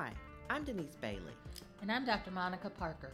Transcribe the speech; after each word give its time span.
Hi, 0.00 0.12
I'm 0.48 0.62
Denise 0.62 0.94
Bailey, 0.94 1.34
And 1.82 1.90
I'm 1.90 2.04
Dr. 2.04 2.30
Monica 2.30 2.70
Parker. 2.70 3.10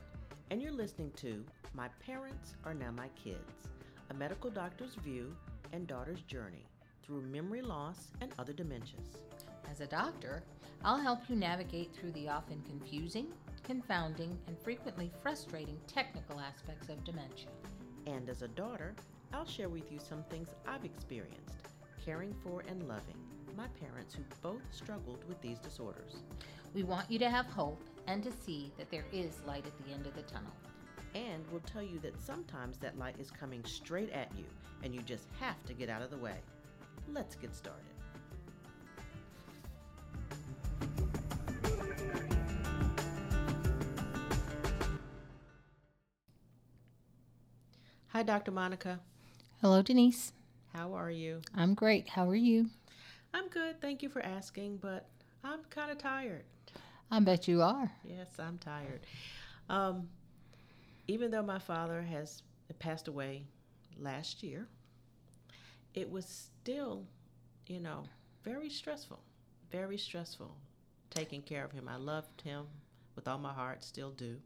and 0.50 0.60
you're 0.60 0.70
listening 0.70 1.12
to 1.16 1.42
My 1.72 1.88
Parents 2.04 2.56
Are 2.62 2.74
Now 2.74 2.91
My 2.91 3.09
Kids, 3.16 3.68
a 4.10 4.14
medical 4.14 4.50
doctor's 4.50 4.95
view 4.96 5.34
and 5.73 5.86
daughter's 5.86 6.20
journey 6.24 6.66
through 7.02 7.23
memory 7.23 7.62
loss 7.62 8.10
and 8.20 8.34
other 8.38 8.52
dementias. 8.52 9.16
As 9.70 9.80
a 9.80 9.86
doctor, 9.86 10.42
I'll 10.84 11.00
help 11.00 11.20
you 11.27 11.36
navigate 11.36 11.95
through 11.95 12.12
the 12.12 12.28
often 12.28 12.60
confusing, 12.68 13.28
confounding, 13.62 14.38
and 14.46 14.59
frequently 14.59 15.10
frustrating 15.23 15.80
technical 15.87 16.38
aspects 16.38 16.91
of 16.91 17.02
dementia. 17.02 17.48
And 18.06 18.28
as 18.28 18.42
a 18.42 18.48
daughter, 18.48 18.95
I'll 19.32 19.46
share 19.46 19.70
with 19.70 19.91
you 19.91 19.98
some 19.98 20.23
things 20.24 20.48
I've 20.69 20.84
experienced 20.84 21.64
caring 22.04 22.34
for 22.42 22.62
and 22.68 22.86
loving 22.86 23.16
my 23.56 23.66
parents 23.80 24.14
who 24.14 24.22
both 24.42 24.62
struggled 24.70 25.24
with 25.28 25.40
these 25.40 25.58
disorders. 25.58 26.16
We 26.74 26.82
want 26.82 27.10
you 27.10 27.18
to 27.20 27.30
have 27.30 27.46
hope 27.46 27.80
and 28.06 28.22
to 28.24 28.32
see 28.32 28.72
that 28.77 28.90
there 28.90 29.04
is 29.12 29.40
light 29.46 29.64
at 29.64 29.78
the 29.84 29.92
end 29.92 30.06
of 30.06 30.14
the 30.14 30.22
tunnel. 30.22 30.52
And 31.14 31.44
we'll 31.50 31.60
tell 31.60 31.82
you 31.82 32.00
that 32.00 32.20
sometimes 32.20 32.78
that 32.78 32.98
light 32.98 33.14
is 33.20 33.30
coming 33.30 33.64
straight 33.64 34.10
at 34.10 34.30
you 34.36 34.44
and 34.82 34.94
you 34.94 35.00
just 35.02 35.28
have 35.38 35.62
to 35.66 35.72
get 35.72 35.88
out 35.88 36.02
of 36.02 36.10
the 36.10 36.16
way. 36.16 36.34
Let's 37.12 37.36
get 37.36 37.54
started. 37.54 37.84
Hi, 48.08 48.22
Dr. 48.22 48.50
Monica. 48.50 49.00
Hello, 49.60 49.82
Denise. 49.82 50.33
How 50.75 50.92
are 50.94 51.11
you? 51.11 51.41
I'm 51.55 51.75
great. 51.75 52.08
How 52.08 52.28
are 52.28 52.34
you? 52.34 52.69
I'm 53.33 53.48
good. 53.48 53.80
Thank 53.80 54.03
you 54.03 54.08
for 54.08 54.20
asking, 54.22 54.78
but 54.78 55.08
I'm 55.44 55.61
kind 55.70 55.92
of 55.92 55.98
tired. 55.98 56.42
I 57.12 57.20
bet 57.20 57.47
you 57.47 57.62
are. 57.62 57.92
Yes, 58.03 58.27
I'm 58.41 58.58
tired. 58.58 59.06
Um, 59.69 60.08
even 61.06 61.30
though 61.30 61.42
my 61.42 61.61
father 61.61 62.02
has 62.02 62.42
passed 62.80 63.06
away 63.06 63.45
last 64.00 64.42
year, 64.42 64.67
it 65.95 66.11
was 66.11 66.27
still, 66.27 67.06
you 67.69 67.78
know, 67.78 68.02
very 68.42 68.69
stressful. 68.69 69.20
Very 69.70 69.97
stressful 69.97 70.56
taking 71.11 71.42
care 71.42 71.64
of 71.64 71.70
him. 71.70 71.89
I 71.89 71.97
loved 71.97 72.41
him 72.41 72.67
with 73.14 73.28
all 73.28 73.39
my 73.39 73.52
heart, 73.52 73.84
still 73.84 74.11
do. 74.11 74.39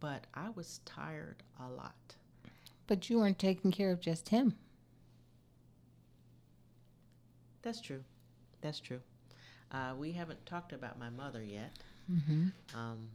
But 0.00 0.26
I 0.34 0.50
was 0.50 0.80
tired 0.84 1.44
a 1.60 1.70
lot. 1.70 1.94
But 2.88 3.08
you 3.08 3.18
weren't 3.18 3.38
taking 3.38 3.70
care 3.70 3.92
of 3.92 4.00
just 4.00 4.30
him. 4.30 4.56
That's 7.62 7.80
true. 7.80 8.02
That's 8.60 8.80
true. 8.80 9.00
Uh, 9.70 9.94
we 9.98 10.12
haven't 10.12 10.44
talked 10.46 10.72
about 10.72 10.98
my 10.98 11.10
mother 11.10 11.42
yet, 11.42 11.72
Mm-hmm. 12.10 12.46
um, 12.74 13.08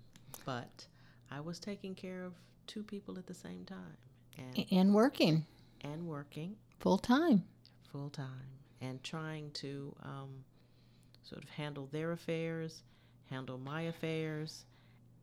but 0.45 0.85
I 1.31 1.39
was 1.39 1.57
taking 1.59 1.95
care 1.95 2.23
of 2.23 2.33
two 2.67 2.83
people 2.83 3.17
at 3.17 3.25
the 3.25 3.33
same 3.33 3.65
time 3.65 3.97
and, 4.37 4.65
And 4.71 4.93
working 4.93 5.45
and 5.81 6.05
working 6.07 6.55
full 6.79 6.99
time. 6.99 7.43
full 7.91 8.09
time 8.11 8.49
and 8.81 9.03
trying 9.03 9.49
to 9.53 9.95
um, 10.03 10.43
sort 11.23 11.43
of 11.43 11.49
handle 11.49 11.87
their 11.91 12.11
affairs, 12.11 12.83
handle 13.31 13.57
my 13.57 13.83
affairs, 13.83 14.65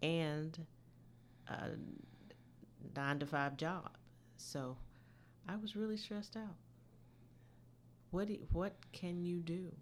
and 0.03 0.59
a 1.49 1.69
nine 2.97 3.19
to 3.21 3.27
five 3.27 3.57
job. 3.57 3.91
So 4.37 4.77
I 5.49 5.55
was 5.57 5.77
really 5.77 5.97
stressed 5.97 6.37
out. 6.37 6.57
What 8.11 8.29
do, 8.29 8.39
what 8.53 8.73
can 8.93 9.25
you 9.25 9.39
do? 9.39 9.73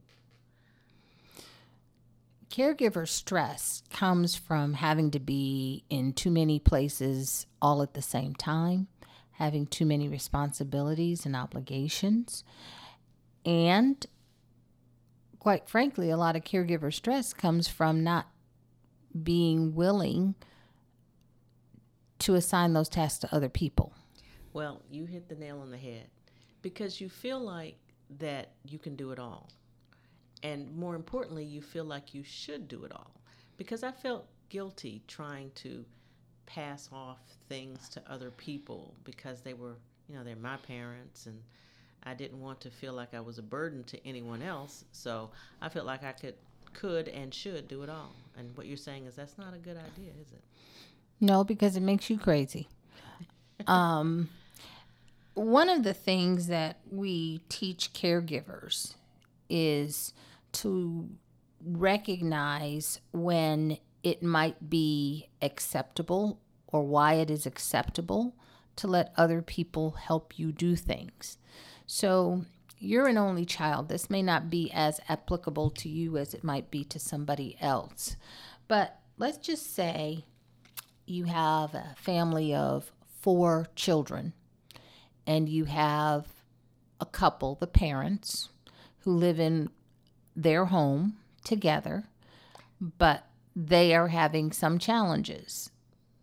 Caregiver 2.51 3.07
stress 3.07 3.83
comes 3.91 4.35
from 4.35 4.75
having 4.75 5.11
to 5.13 5.21
be 5.21 5.85
in 5.91 6.13
too 6.13 6.31
many 6.31 6.59
places 6.59 7.47
all 7.61 7.83
at 7.83 7.95
the 7.95 8.03
same 8.03 8.35
time, 8.35 8.89
having 9.33 9.67
too 9.67 9.87
many 9.87 10.09
responsibilities 10.09 11.25
and 11.27 11.37
obligations, 11.37 12.45
and 13.45 14.07
quite 15.39 15.69
frankly, 15.69 16.11
a 16.11 16.17
lot 16.17 16.37
of 16.37 16.45
caregiver 16.45 16.93
stress 16.93 17.33
comes 17.33 17.69
from 17.69 18.03
not 18.03 18.27
being 19.23 19.75
willing 19.75 20.35
to 22.19 22.35
assign 22.35 22.73
those 22.73 22.89
tasks 22.89 23.21
to 23.21 23.35
other 23.35 23.49
people. 23.49 23.93
Well, 24.53 24.83
you 24.91 25.07
hit 25.07 25.29
the 25.29 25.35
nail 25.35 25.61
on 25.61 25.71
the 25.71 25.79
head 25.79 26.09
because 26.63 27.01
you 27.01 27.09
feel 27.09 27.41
like 27.41 27.77
that 28.19 28.51
you 28.65 28.79
can 28.79 28.97
do 28.97 29.11
it 29.11 29.19
all. 29.19 29.49
And 30.43 30.75
more 30.77 30.95
importantly, 30.95 31.45
you 31.45 31.61
feel 31.61 31.85
like 31.85 32.15
you 32.15 32.23
should 32.23 32.69
do 32.69 32.85
it 32.85 32.93
all. 32.93 33.11
Because 33.57 33.83
I 33.83 33.91
felt 33.91 34.27
guilty 34.49 35.03
trying 35.09 35.51
to 35.57 35.85
pass 36.47 36.89
off 36.93 37.19
things 37.49 37.89
to 37.91 38.03
other 38.11 38.31
people 38.31 38.95
because 39.05 39.41
they 39.43 39.53
were, 39.53 39.77
you 40.09 40.17
know, 40.17 40.25
they're 40.25 40.37
my 40.37 40.57
parents 40.59 41.27
and 41.27 41.39
I 42.05 42.15
didn't 42.15 42.41
want 42.41 42.61
to 42.63 42.71
feel 42.71 42.95
like 42.95 43.13
I 43.15 43.21
was 43.21 43.39
a 43.39 43.43
burden 43.43 43.85
to 43.85 44.07
anyone 44.07 44.43
else. 44.43 44.85
So 44.93 45.31
I 45.61 45.69
felt 45.69 45.87
like 45.87 46.05
I 46.05 46.13
could 46.13 46.35
could 46.75 47.09
and 47.09 47.33
should 47.35 47.67
do 47.69 47.83
it 47.83 47.91
all. 47.91 48.15
And 48.37 48.57
what 48.57 48.67
you're 48.67 48.77
saying 48.77 49.07
is 49.07 49.17
that's 49.17 49.37
not 49.39 49.55
a 49.55 49.59
good 49.59 49.77
idea, 49.77 50.13
is 50.21 50.33
it? 50.33 50.43
No, 51.21 51.43
because 51.43 51.77
it 51.77 51.83
makes 51.83 52.09
you 52.09 52.19
crazy. 52.19 52.69
um, 53.67 54.29
one 55.39 55.69
of 55.69 55.85
the 55.85 55.95
things 55.95 56.49
that 56.49 56.79
we 56.91 57.41
teach 57.49 57.93
caregivers 57.93 58.95
is 59.49 60.13
to 60.53 61.09
recognize 61.65 63.01
when 63.13 63.79
it 64.03 64.23
might 64.23 64.71
be 64.71 65.29
acceptable 65.43 66.41
or 66.67 66.83
why 66.83 67.15
it 67.15 67.31
is 67.31 67.47
acceptable 67.47 68.35
to 68.77 68.87
let 68.87 69.13
other 69.17 69.43
people 69.43 69.93
help 69.93 70.39
you 70.39 70.53
do 70.53 70.77
things. 70.77 71.39
So, 71.87 72.45
you're 72.81 73.09
an 73.09 73.19
only 73.19 73.45
child. 73.45 73.89
This 73.89 74.09
may 74.09 74.23
not 74.23 74.51
be 74.51 74.71
as 74.73 75.01
applicable 75.09 75.71
to 75.71 75.89
you 75.89 76.17
as 76.17 76.33
it 76.33 76.45
might 76.45 76.71
be 76.71 76.85
to 76.85 76.99
somebody 77.01 77.57
else. 77.61 78.15
But 78.69 79.01
let's 79.17 79.39
just 79.39 79.75
say 79.75 80.25
you 81.05 81.25
have 81.25 81.75
a 81.75 81.97
family 81.97 82.55
of 82.55 82.93
four 83.21 83.67
children 83.75 84.33
and 85.29 85.49
you 85.49 85.67
have 85.67 86.27
a 87.01 87.07
couple, 87.07 87.55
the 87.57 87.67
parents, 87.69 88.49
who 89.01 89.13
live 89.15 89.39
in 89.39 89.71
their 90.35 90.65
home 90.65 91.17
together, 91.45 92.05
but 92.81 93.25
they 93.55 93.95
are 93.95 94.09
having 94.09 94.51
some 94.53 94.79
challenges. 94.79 95.71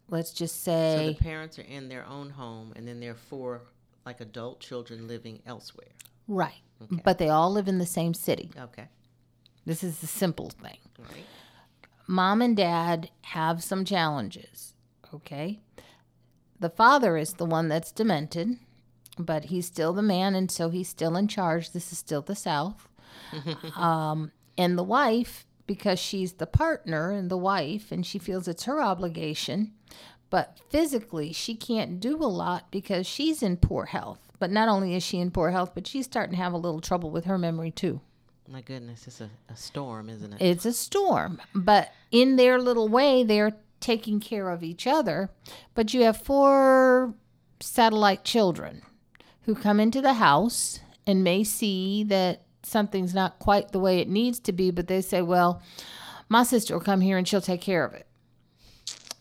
Let's 0.10 0.34
just 0.34 0.64
say 0.64 0.96
So 0.98 1.08
the 1.08 1.24
parents 1.24 1.58
are 1.60 1.64
in 1.64 1.88
their 1.90 2.06
own 2.06 2.30
home 2.32 2.74
and 2.76 2.88
then 2.88 3.00
there 3.00 3.12
are 3.12 3.16
four 3.16 3.62
like 4.06 4.22
adult 4.22 4.60
children 4.60 5.08
living 5.08 5.42
elsewhere. 5.46 5.88
right, 6.28 6.62
Okay. 6.84 7.02
but 7.04 7.18
they 7.18 7.30
all 7.30 7.52
live 7.52 7.68
in 7.68 7.78
the 7.80 7.86
same 7.86 8.14
city. 8.14 8.52
Okay. 8.60 8.86
This 9.66 9.84
is 9.84 10.00
the 10.00 10.08
simple 10.08 10.50
thing. 10.50 10.78
Right. 11.00 11.26
mom 12.08 12.42
and 12.42 12.56
dad 12.56 13.10
have 13.22 13.64
some 13.64 13.84
challenges, 13.86 14.74
okay? 15.14 15.60
The 16.60 16.70
father 16.70 17.18
is 17.18 17.34
the 17.34 17.46
one 17.46 17.68
that's 17.68 17.92
demented, 17.92 18.58
but 19.18 19.46
he's 19.46 19.66
still 19.66 19.94
the 19.94 20.02
man, 20.02 20.36
and 20.36 20.52
so 20.52 20.70
he's 20.70 20.90
still 20.90 21.16
in 21.16 21.28
charge. 21.28 21.72
This 21.72 21.92
is 21.92 21.98
still 21.98 22.22
the 22.22 22.36
South. 22.36 22.88
um, 23.76 24.32
and 24.58 24.78
the 24.78 24.84
wife, 24.84 25.46
because 25.68 26.00
she's 26.00 26.34
the 26.34 26.48
partner 26.48 27.12
and 27.12 27.30
the 27.30 27.38
wife, 27.38 27.92
and 27.92 28.06
she 28.06 28.20
feels 28.20 28.48
it's 28.48 28.64
her 28.66 28.82
obligation, 28.82 29.74
but 30.30 30.60
physically 30.70 31.32
she 31.32 31.56
can't 31.56 32.00
do 32.00 32.18
a 32.18 32.28
lot 32.28 32.72
because 32.72 33.08
she's 33.08 33.42
in 33.42 33.58
poor 33.58 33.86
health. 33.86 34.20
But 34.38 34.52
not 34.52 34.68
only 34.68 34.96
is 34.96 35.04
she 35.04 35.20
in 35.20 35.32
poor 35.32 35.52
health, 35.52 35.72
but 35.74 35.88
she's 35.88 36.06
starting 36.06 36.36
to 36.36 36.42
have 36.42 36.54
a 36.54 36.58
little 36.58 36.82
trouble 36.82 37.10
with 37.10 37.26
her 37.26 37.38
memory 37.38 37.72
too. 37.72 38.02
My 38.48 38.62
goodness, 38.62 39.08
it's 39.08 39.22
a, 39.22 39.30
a 39.50 39.56
storm, 39.56 40.10
isn't 40.10 40.34
it? 40.34 40.42
It's 40.42 40.66
a 40.66 40.74
storm, 40.74 41.42
but 41.56 41.92
in 42.12 42.36
their 42.36 42.60
little 42.60 42.88
way, 42.88 43.24
they're 43.24 43.54
taking 43.80 44.20
care 44.20 44.50
of 44.50 44.64
each 44.64 44.86
other. 44.86 45.30
But 45.74 45.94
you 45.94 46.04
have 46.04 46.18
four 46.18 47.16
satellite 47.60 48.24
children 48.24 48.84
who 49.46 49.56
come 49.56 49.80
into 49.80 50.02
the 50.02 50.14
house 50.16 50.80
and 51.08 51.24
may 51.24 51.44
see 51.44 52.04
that 52.04 52.42
something's 52.64 53.14
not 53.14 53.40
quite 53.40 53.72
the 53.72 53.80
way 53.80 54.00
it 54.00 54.10
needs 54.10 54.40
to 54.40 54.52
be, 54.52 54.72
but 54.72 54.88
they 54.88 55.02
say, 55.02 55.22
Well, 55.22 55.62
my 56.28 56.44
sister 56.44 56.74
will 56.74 56.82
come 56.82 57.02
here 57.02 57.18
and 57.18 57.28
she'll 57.28 57.42
take 57.42 57.62
care 57.62 57.86
of 57.86 57.94
it. 57.94 58.08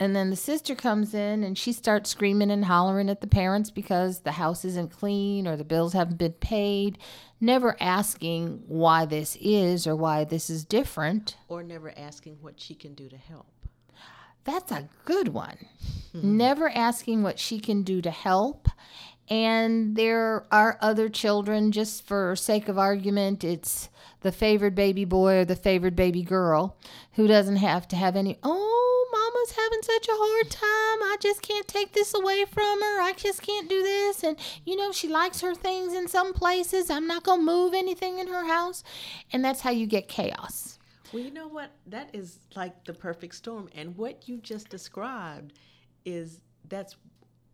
And 0.00 0.14
then 0.16 0.30
the 0.30 0.36
sister 0.36 0.74
comes 0.74 1.14
in 1.14 1.44
and 1.44 1.56
she 1.56 1.72
starts 1.72 2.10
screaming 2.10 2.50
and 2.50 2.64
hollering 2.64 3.08
at 3.08 3.20
the 3.20 3.26
parents 3.26 3.70
because 3.70 4.20
the 4.20 4.32
house 4.32 4.64
isn't 4.64 4.90
clean 4.90 5.46
or 5.46 5.56
the 5.56 5.64
bills 5.64 5.92
haven't 5.92 6.18
been 6.18 6.32
paid, 6.32 6.98
never 7.40 7.76
asking 7.80 8.64
why 8.66 9.04
this 9.06 9.36
is 9.40 9.86
or 9.86 9.94
why 9.94 10.24
this 10.24 10.50
is 10.50 10.64
different. 10.64 11.36
or 11.48 11.62
never 11.62 11.96
asking 11.96 12.38
what 12.40 12.58
she 12.60 12.74
can 12.74 12.94
do 12.94 13.08
to 13.08 13.16
help. 13.16 13.46
That's 14.42 14.72
a 14.72 14.88
good 15.04 15.28
one. 15.28 15.56
Hmm. 16.12 16.36
Never 16.36 16.68
asking 16.68 17.22
what 17.22 17.38
she 17.38 17.58
can 17.60 17.82
do 17.82 18.02
to 18.02 18.10
help 18.10 18.68
And 19.28 19.96
there 19.96 20.44
are 20.50 20.78
other 20.80 21.08
children, 21.08 21.72
just 21.72 22.06
for 22.06 22.36
sake 22.36 22.68
of 22.68 22.78
argument, 22.78 23.42
it's 23.42 23.88
the 24.20 24.32
favored 24.32 24.74
baby 24.74 25.04
boy 25.04 25.38
or 25.38 25.44
the 25.44 25.56
favored 25.56 25.96
baby 25.96 26.22
girl 26.22 26.76
who 27.12 27.26
doesn't 27.26 27.56
have 27.56 27.88
to 27.88 27.96
have 27.96 28.16
any, 28.16 28.38
oh, 28.42 29.06
mama's 29.12 29.56
having 29.56 29.82
such 29.82 30.08
a 30.08 30.14
hard 30.14 30.50
time. 30.50 31.02
I 31.02 31.16
just 31.20 31.42
can't 31.42 31.66
take 31.66 31.92
this 31.92 32.14
away 32.14 32.44
from 32.44 32.80
her. 32.82 33.00
I 33.00 33.12
just 33.16 33.42
can't 33.42 33.68
do 33.68 33.82
this. 33.82 34.22
And, 34.22 34.36
you 34.64 34.76
know, 34.76 34.92
she 34.92 35.08
likes 35.08 35.40
her 35.40 35.54
things 35.54 35.94
in 35.94 36.08
some 36.08 36.34
places. 36.34 36.90
I'm 36.90 37.06
not 37.06 37.24
going 37.24 37.40
to 37.40 37.46
move 37.46 37.74
anything 37.74 38.18
in 38.18 38.28
her 38.28 38.46
house. 38.46 38.82
And 39.32 39.44
that's 39.44 39.60
how 39.60 39.70
you 39.70 39.86
get 39.86 40.08
chaos. 40.08 40.78
Well, 41.12 41.22
you 41.22 41.30
know 41.30 41.48
what? 41.48 41.70
That 41.86 42.10
is 42.12 42.40
like 42.56 42.84
the 42.84 42.92
perfect 42.92 43.34
storm. 43.36 43.68
And 43.74 43.96
what 43.96 44.28
you 44.28 44.38
just 44.38 44.68
described 44.68 45.52
is 46.04 46.40
that's 46.68 46.96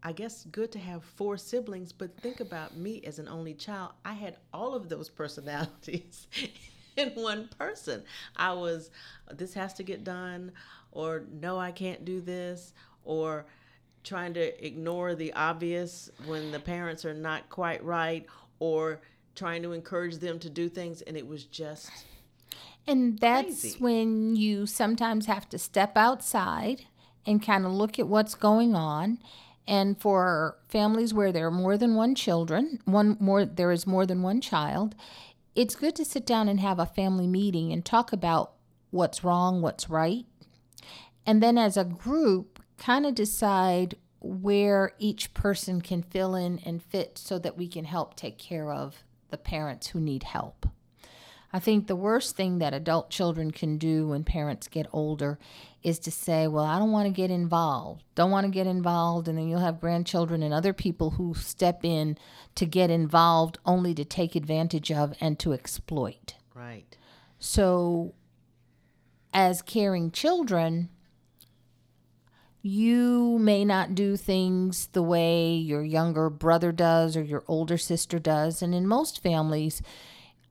I 0.02 0.12
guess 0.12 0.44
good 0.50 0.72
to 0.72 0.78
have 0.78 1.04
four 1.04 1.36
siblings, 1.36 1.92
but 1.92 2.16
think 2.20 2.40
about 2.40 2.76
me 2.76 3.02
as 3.06 3.18
an 3.18 3.28
only 3.28 3.54
child. 3.54 3.92
I 4.04 4.14
had 4.14 4.36
all 4.52 4.74
of 4.74 4.88
those 4.88 5.10
personalities 5.10 6.26
in 6.96 7.10
one 7.10 7.48
person. 7.58 8.02
I 8.36 8.52
was, 8.52 8.90
this 9.30 9.54
has 9.54 9.74
to 9.74 9.82
get 9.82 10.04
done, 10.04 10.52
or 10.92 11.24
no, 11.30 11.58
I 11.58 11.72
can't 11.72 12.04
do 12.04 12.20
this, 12.20 12.72
or 13.04 13.44
trying 14.02 14.32
to 14.34 14.66
ignore 14.66 15.14
the 15.14 15.32
obvious 15.34 16.10
when 16.24 16.50
the 16.50 16.60
parents 16.60 17.04
are 17.04 17.14
not 17.14 17.50
quite 17.50 17.84
right, 17.84 18.24
or 18.58 19.02
trying 19.34 19.62
to 19.62 19.72
encourage 19.72 20.16
them 20.16 20.38
to 20.38 20.48
do 20.48 20.68
things. 20.68 21.02
And 21.02 21.16
it 21.16 21.26
was 21.26 21.44
just. 21.44 21.90
And 22.86 23.18
that's 23.18 23.60
crazy. 23.60 23.76
when 23.78 24.34
you 24.36 24.64
sometimes 24.64 25.26
have 25.26 25.48
to 25.50 25.58
step 25.58 25.96
outside 25.96 26.86
and 27.26 27.44
kind 27.44 27.66
of 27.66 27.72
look 27.72 27.98
at 27.98 28.08
what's 28.08 28.34
going 28.34 28.74
on 28.74 29.18
and 29.66 30.00
for 30.00 30.58
families 30.68 31.14
where 31.14 31.32
there 31.32 31.46
are 31.46 31.52
more 31.52 31.76
than 31.76 31.94
one 31.94 32.14
children, 32.14 32.80
one 32.84 33.16
more 33.20 33.44
there 33.44 33.72
is 33.72 33.86
more 33.86 34.06
than 34.06 34.22
one 34.22 34.40
child, 34.40 34.94
it's 35.54 35.74
good 35.74 35.96
to 35.96 36.04
sit 36.04 36.26
down 36.26 36.48
and 36.48 36.60
have 36.60 36.78
a 36.78 36.86
family 36.86 37.26
meeting 37.26 37.72
and 37.72 37.84
talk 37.84 38.12
about 38.12 38.52
what's 38.90 39.24
wrong, 39.24 39.62
what's 39.62 39.88
right. 39.88 40.26
And 41.26 41.42
then 41.42 41.58
as 41.58 41.76
a 41.76 41.84
group, 41.84 42.60
kind 42.78 43.06
of 43.06 43.14
decide 43.14 43.96
where 44.20 44.92
each 44.98 45.32
person 45.34 45.80
can 45.80 46.02
fill 46.02 46.34
in 46.34 46.58
and 46.64 46.82
fit 46.82 47.18
so 47.18 47.38
that 47.38 47.56
we 47.56 47.68
can 47.68 47.84
help 47.84 48.16
take 48.16 48.38
care 48.38 48.72
of 48.72 49.02
the 49.30 49.38
parents 49.38 49.88
who 49.88 50.00
need 50.00 50.24
help. 50.24 50.66
I 51.52 51.58
think 51.58 51.86
the 51.86 51.96
worst 51.96 52.36
thing 52.36 52.58
that 52.58 52.74
adult 52.74 53.10
children 53.10 53.50
can 53.50 53.76
do 53.76 54.08
when 54.08 54.22
parents 54.22 54.68
get 54.68 54.86
older 54.92 55.38
is 55.82 55.98
to 56.00 56.10
say, 56.10 56.46
Well, 56.46 56.64
I 56.64 56.78
don't 56.78 56.92
want 56.92 57.06
to 57.06 57.12
get 57.12 57.30
involved. 57.30 58.04
Don't 58.14 58.30
want 58.30 58.44
to 58.44 58.52
get 58.52 58.66
involved. 58.66 59.26
And 59.26 59.36
then 59.36 59.48
you'll 59.48 59.60
have 59.60 59.80
grandchildren 59.80 60.42
and 60.42 60.54
other 60.54 60.72
people 60.72 61.10
who 61.12 61.34
step 61.34 61.84
in 61.84 62.16
to 62.54 62.66
get 62.66 62.90
involved 62.90 63.58
only 63.66 63.94
to 63.94 64.04
take 64.04 64.36
advantage 64.36 64.92
of 64.92 65.14
and 65.20 65.38
to 65.40 65.52
exploit. 65.52 66.34
Right. 66.54 66.96
So, 67.38 68.14
as 69.32 69.62
caring 69.62 70.10
children, 70.12 70.90
you 72.62 73.38
may 73.40 73.64
not 73.64 73.94
do 73.94 74.16
things 74.16 74.88
the 74.88 75.02
way 75.02 75.54
your 75.54 75.82
younger 75.82 76.28
brother 76.28 76.70
does 76.72 77.16
or 77.16 77.22
your 77.22 77.42
older 77.48 77.78
sister 77.78 78.18
does. 78.18 78.60
And 78.60 78.74
in 78.74 78.86
most 78.86 79.22
families, 79.22 79.82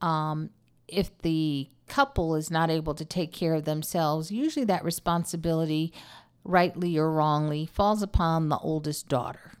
um, 0.00 0.50
if 0.92 1.16
the 1.18 1.68
couple 1.88 2.34
is 2.34 2.50
not 2.50 2.70
able 2.70 2.94
to 2.94 3.04
take 3.04 3.32
care 3.32 3.54
of 3.54 3.64
themselves, 3.64 4.30
usually 4.30 4.64
that 4.66 4.84
responsibility, 4.84 5.92
rightly 6.44 6.96
or 6.96 7.10
wrongly, 7.10 7.66
falls 7.66 8.02
upon 8.02 8.48
the 8.48 8.58
oldest 8.58 9.08
daughter. 9.08 9.52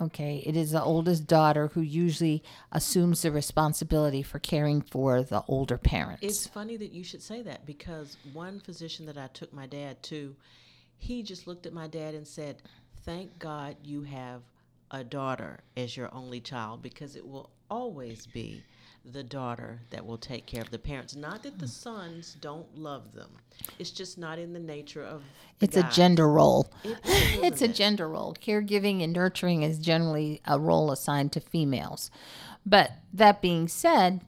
Okay, 0.00 0.44
it 0.46 0.56
is 0.56 0.70
the 0.70 0.82
oldest 0.82 1.26
daughter 1.26 1.68
who 1.68 1.80
usually 1.80 2.44
assumes 2.70 3.22
the 3.22 3.32
responsibility 3.32 4.22
for 4.22 4.38
caring 4.38 4.80
for 4.80 5.22
the 5.24 5.42
older 5.48 5.76
parents. 5.76 6.22
It's 6.22 6.46
funny 6.46 6.76
that 6.76 6.92
you 6.92 7.02
should 7.02 7.22
say 7.22 7.42
that 7.42 7.66
because 7.66 8.16
one 8.32 8.60
physician 8.60 9.06
that 9.06 9.18
I 9.18 9.26
took 9.28 9.52
my 9.52 9.66
dad 9.66 10.00
to, 10.04 10.36
he 10.98 11.24
just 11.24 11.48
looked 11.48 11.66
at 11.66 11.72
my 11.72 11.88
dad 11.88 12.14
and 12.14 12.26
said, 12.26 12.62
Thank 13.04 13.38
God 13.40 13.76
you 13.82 14.02
have 14.02 14.42
a 14.90 15.04
daughter 15.04 15.60
as 15.76 15.96
your 15.96 16.12
only 16.14 16.40
child 16.40 16.82
because 16.82 17.16
it 17.16 17.26
will 17.26 17.50
always 17.70 18.26
be 18.26 18.62
the 19.04 19.22
daughter 19.22 19.80
that 19.90 20.04
will 20.04 20.18
take 20.18 20.46
care 20.46 20.60
of 20.60 20.70
the 20.70 20.78
parents. 20.78 21.14
Not 21.14 21.42
that 21.42 21.58
the 21.58 21.68
sons 21.68 22.36
don't 22.40 22.76
love 22.76 23.12
them, 23.14 23.30
it's 23.78 23.90
just 23.90 24.18
not 24.18 24.38
in 24.38 24.52
the 24.52 24.60
nature 24.60 25.02
of. 25.02 25.22
the 25.58 25.66
it's 25.66 25.76
a 25.76 25.82
gender 25.84 26.28
role. 26.28 26.70
It 26.84 26.98
is, 27.04 27.38
it's 27.42 27.62
a 27.62 27.66
it? 27.66 27.74
gender 27.74 28.08
role. 28.08 28.34
Caregiving 28.34 29.02
and 29.02 29.12
nurturing 29.12 29.62
is 29.62 29.78
generally 29.78 30.40
a 30.46 30.58
role 30.58 30.90
assigned 30.90 31.32
to 31.32 31.40
females. 31.40 32.10
But 32.66 32.92
that 33.12 33.40
being 33.40 33.68
said, 33.68 34.22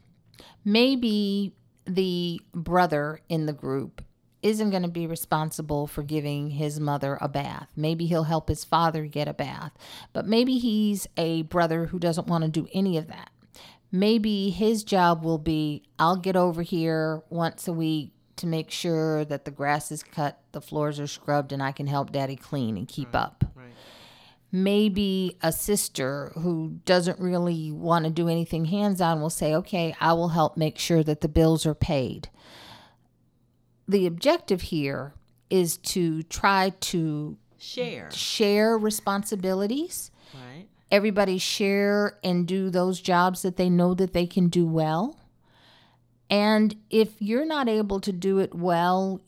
maybe 0.65 1.55
the 1.85 2.41
brother 2.55 3.21
in 3.29 3.47
the 3.47 3.53
group 3.53 4.03
isn't 4.43 4.71
going 4.71 4.83
to 4.83 4.89
be 4.89 5.07
responsible 5.07 5.87
for 5.87 6.03
giving 6.03 6.51
his 6.51 6.81
mother 6.81 7.19
a 7.21 7.29
bath. 7.29 7.69
Maybe 7.77 8.07
he'll 8.07 8.25
help 8.25 8.49
his 8.49 8.65
father 8.65 9.07
get 9.07 9.29
a 9.29 9.35
bath. 9.35 9.73
But 10.13 10.27
maybe 10.27 10.59
he's 10.59 11.07
a 11.17 11.43
brother 11.43 11.87
who 11.87 11.99
doesn't 11.99 12.27
want 12.27 12.45
to 12.45 12.51
do 12.51 12.69
any 12.73 12.97
of 12.97 13.09
that. 13.09 13.31
Maybe 13.93 14.51
his 14.51 14.85
job 14.85 15.25
will 15.25 15.39
be 15.39 15.83
I'll 15.99 16.17
get 16.17 16.37
over 16.37 16.63
here 16.63 17.23
once 17.29 17.67
a 17.67 17.73
week 17.73 18.13
to 18.37 18.47
make 18.47 18.71
sure 18.71 19.25
that 19.25 19.45
the 19.45 19.51
grass 19.51 19.93
is 19.93 20.03
cut, 20.03 20.41
the 20.53 20.61
floors 20.61 20.99
are 20.99 21.07
scrubbed, 21.07 21.53
and 21.53 21.63
I 21.63 21.73
can 21.73 21.87
help 21.87 22.11
daddy 22.11 22.37
clean 22.37 22.77
and 22.77 22.89
keep 22.89 23.15
up. 23.15 23.45
Right. 23.55 23.67
Maybe 24.53 25.37
a 25.43 25.53
sister 25.53 26.33
who 26.37 26.81
doesn't 26.85 27.21
really 27.21 27.71
want 27.71 28.05
to 28.07 28.11
do 28.11 28.29
anything 28.29 28.65
hands 28.67 29.01
on 29.01 29.21
will 29.21 29.31
say, 29.31 29.55
Okay, 29.55 29.95
I 30.01 30.13
will 30.15 30.31
help 30.31 30.57
make 30.57 30.79
sure 30.79 31.03
that 31.03 31.21
the 31.21 31.29
bills 31.29 31.67
are 31.67 31.75
paid. 31.75 32.31
The 33.91 34.07
objective 34.07 34.61
here 34.63 35.15
is 35.51 35.77
to 35.79 36.23
try 36.23 36.71
to 36.81 37.37
Share. 37.59 38.09
share 38.13 38.79
responsibilities 38.79 40.13
Right. 40.33 40.69
everybody 40.93 41.39
share 41.39 42.17
and 42.23 42.47
do 42.47 42.71
those 42.71 43.01
jobs 43.01 43.43
that 43.43 43.57
they 43.57 43.69
know 43.69 43.95
that 43.95 44.13
they 44.13 44.29
can 44.29 44.49
do 44.49 44.65
well. 44.65 45.19
And 46.31 46.77
if 46.89 47.21
you're 47.21 47.45
not 47.45 47.69
able 47.69 47.99
to 48.01 48.13
do 48.13 48.39
it 48.39 48.55
well 48.55 49.21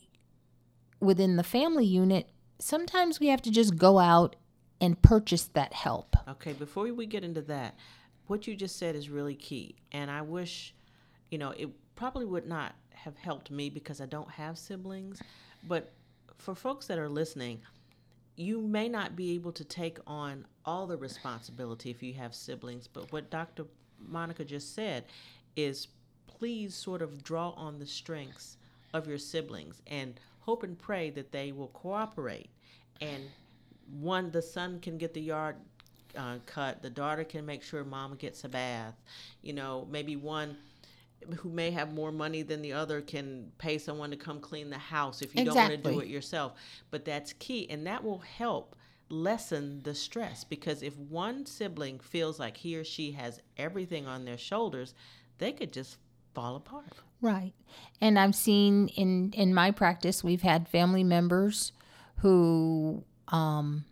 within 1.01 1.35
the 1.35 1.43
family 1.43 1.85
unit, 1.85 2.29
sometimes 2.57 3.19
we 3.19 3.27
have 3.27 3.41
to 3.41 3.51
just 3.51 3.75
go 3.75 3.99
out 3.99 4.37
and 4.79 5.01
purchase 5.01 5.43
that 5.43 5.73
help. 5.73 6.15
Okay, 6.29 6.53
before 6.53 6.89
we 6.93 7.05
get 7.05 7.25
into 7.25 7.41
that, 7.41 7.75
what 8.27 8.47
you 8.47 8.55
just 8.55 8.77
said 8.77 8.95
is 8.95 9.09
really 9.09 9.35
key. 9.35 9.75
And 9.91 10.09
I 10.09 10.21
wish, 10.21 10.73
you 11.29 11.37
know, 11.37 11.49
it 11.51 11.69
probably 11.95 12.25
would 12.25 12.47
not 12.47 12.75
have 12.91 13.17
helped 13.17 13.51
me 13.51 13.69
because 13.69 14.01
I 14.01 14.05
don't 14.05 14.29
have 14.29 14.57
siblings. 14.57 15.21
But 15.67 15.91
for 16.37 16.55
folks 16.55 16.87
that 16.87 16.97
are 16.97 17.09
listening, 17.09 17.61
you 18.35 18.61
may 18.61 18.89
not 18.89 19.15
be 19.15 19.33
able 19.35 19.51
to 19.53 19.63
take 19.63 19.99
on 20.07 20.45
all 20.65 20.87
the 20.87 20.97
responsibility 20.97 21.89
if 21.89 22.01
you 22.01 22.13
have 22.13 22.33
siblings. 22.33 22.87
But 22.87 23.11
what 23.11 23.29
Dr. 23.29 23.65
Monica 23.99 24.43
just 24.43 24.73
said 24.73 25.05
is 25.55 25.87
please 26.27 26.73
sort 26.73 27.01
of 27.01 27.23
draw 27.23 27.51
on 27.51 27.79
the 27.79 27.85
strengths 27.85 28.57
of 28.93 29.07
your 29.07 29.17
siblings 29.17 29.81
and 29.87 30.19
hope 30.39 30.63
and 30.63 30.77
pray 30.77 31.09
that 31.11 31.31
they 31.31 31.51
will 31.51 31.69
cooperate. 31.69 32.49
And 33.01 33.23
one, 33.99 34.31
the 34.31 34.41
son 34.41 34.79
can 34.79 34.97
get 34.97 35.13
the 35.13 35.21
yard 35.21 35.55
uh, 36.17 36.37
cut, 36.45 36.81
the 36.81 36.89
daughter 36.89 37.23
can 37.23 37.45
make 37.45 37.63
sure 37.63 37.83
mom 37.83 38.15
gets 38.15 38.43
a 38.43 38.49
bath. 38.49 38.95
You 39.41 39.53
know, 39.53 39.87
maybe 39.89 40.15
one 40.15 40.57
who 41.37 41.49
may 41.49 41.71
have 41.71 41.93
more 41.93 42.11
money 42.11 42.41
than 42.41 42.61
the 42.61 42.73
other 42.73 43.01
can 43.01 43.51
pay 43.57 43.77
someone 43.77 44.11
to 44.11 44.17
come 44.17 44.39
clean 44.39 44.69
the 44.69 44.77
house 44.77 45.21
if 45.21 45.35
you 45.35 45.45
don't 45.45 45.55
want 45.55 45.71
to 45.71 45.77
do 45.77 45.99
it 45.99 46.07
yourself. 46.07 46.53
But 46.91 47.05
that's 47.05 47.33
key, 47.33 47.69
and 47.69 47.85
that 47.87 48.03
will 48.03 48.19
help 48.19 48.75
lessen 49.09 49.81
the 49.83 49.93
stress 49.93 50.43
because 50.43 50.81
if 50.81 50.97
one 50.97 51.45
sibling 51.45 51.99
feels 51.99 52.39
like 52.39 52.57
he 52.57 52.75
or 52.75 52.83
she 52.83 53.11
has 53.11 53.39
everything 53.57 54.07
on 54.07 54.25
their 54.25 54.37
shoulders, 54.37 54.93
they 55.37 55.51
could 55.51 55.71
just 55.71 55.97
fall 56.33 56.55
apart. 56.55 56.85
Right. 57.21 57.53
And 58.01 58.19
I've 58.19 58.35
seen 58.35 58.89
in 58.89 59.31
in 59.33 59.53
my 59.53 59.71
practice 59.71 60.23
we've 60.23 60.41
had 60.41 60.67
family 60.67 61.03
members 61.03 61.71
who 62.17 63.03
um, 63.29 63.85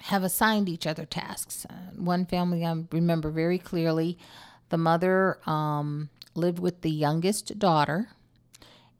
have 0.00 0.22
assigned 0.22 0.68
each 0.68 0.86
other 0.86 1.04
tasks. 1.04 1.66
Uh, 1.68 1.74
one 1.96 2.26
family 2.26 2.64
I 2.64 2.84
remember 2.90 3.30
very 3.30 3.58
clearly, 3.58 4.18
the 4.70 4.78
mother 4.78 5.38
um, 5.46 6.08
lived 6.34 6.58
with 6.58 6.82
the 6.82 6.90
youngest 6.90 7.58
daughter, 7.58 8.08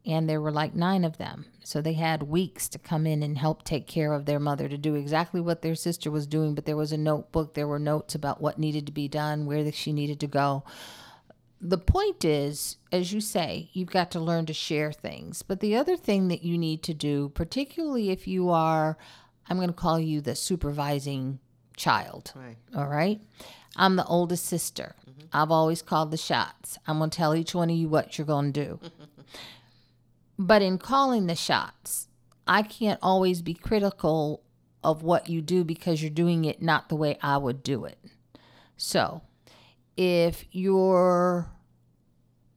and 0.05 0.29
there 0.29 0.41
were 0.41 0.51
like 0.51 0.75
nine 0.75 1.03
of 1.03 1.17
them. 1.17 1.45
So 1.63 1.81
they 1.81 1.93
had 1.93 2.23
weeks 2.23 2.69
to 2.69 2.79
come 2.79 3.07
in 3.07 3.23
and 3.23 3.37
help 3.37 3.63
take 3.63 3.87
care 3.87 4.13
of 4.13 4.25
their 4.25 4.39
mother 4.39 4.69
to 4.69 4.77
do 4.77 4.95
exactly 4.95 5.41
what 5.41 5.61
their 5.61 5.75
sister 5.75 6.11
was 6.11 6.27
doing. 6.27 6.53
But 6.53 6.65
there 6.65 6.77
was 6.77 6.91
a 6.91 6.97
notebook, 6.97 7.53
there 7.53 7.67
were 7.67 7.79
notes 7.79 8.13
about 8.13 8.39
what 8.39 8.59
needed 8.59 8.85
to 8.85 8.91
be 8.91 9.07
done, 9.07 9.45
where 9.45 9.71
she 9.71 9.91
needed 9.91 10.19
to 10.19 10.27
go 10.27 10.63
the 11.61 11.77
point 11.77 12.23
is, 12.23 12.77
as 12.91 13.11
you 13.11 13.21
say, 13.21 13.69
you've 13.73 13.89
got 13.89 14.11
to 14.11 14.19
learn 14.19 14.45
to 14.45 14.53
share 14.53 14.91
things. 14.91 15.41
But 15.41 15.61
the 15.61 15.75
other 15.75 15.97
thing 15.97 16.27
that 16.27 16.43
you 16.43 16.57
need 16.57 16.83
to 16.83 16.93
do, 16.93 17.29
particularly 17.29 18.11
if 18.11 18.27
you 18.27 18.49
are, 18.49 18.97
I'm 19.47 19.57
going 19.57 19.69
to 19.69 19.73
call 19.73 19.99
you 19.99 20.21
the 20.21 20.35
supervising 20.35 21.39
child. 21.75 22.33
Right. 22.35 22.57
All 22.75 22.87
right. 22.87 23.21
I'm 23.75 23.95
the 23.95 24.05
oldest 24.05 24.45
sister. 24.45 24.95
Mm-hmm. 25.17 25.27
I've 25.33 25.51
always 25.51 25.81
called 25.81 26.11
the 26.11 26.17
shots. 26.17 26.77
I'm 26.87 26.97
going 26.97 27.09
to 27.09 27.17
tell 27.17 27.35
each 27.35 27.55
one 27.55 27.69
of 27.69 27.75
you 27.75 27.87
what 27.87 28.17
you're 28.17 28.27
going 28.27 28.53
to 28.53 28.65
do. 28.65 28.79
but 30.39 30.61
in 30.61 30.77
calling 30.77 31.27
the 31.27 31.35
shots, 31.35 32.07
I 32.47 32.61
can't 32.61 32.99
always 33.01 33.41
be 33.41 33.53
critical 33.53 34.43
of 34.83 35.01
what 35.01 35.29
you 35.29 35.41
do 35.41 35.63
because 35.63 36.01
you're 36.01 36.11
doing 36.11 36.45
it 36.45 36.61
not 36.61 36.89
the 36.89 36.95
way 36.95 37.17
I 37.21 37.37
would 37.37 37.63
do 37.63 37.85
it. 37.85 37.97
So, 38.77 39.21
if 39.97 40.45
your 40.51 41.49